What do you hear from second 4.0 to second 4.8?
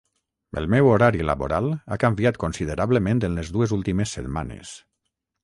setmanes.